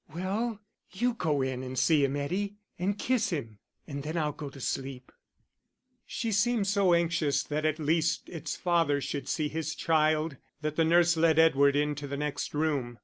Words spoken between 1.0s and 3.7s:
go in and see him, Eddie, and kiss him,